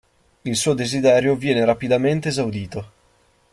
[0.45, 2.91] Il suo desiderio viene rapidamente esaudito.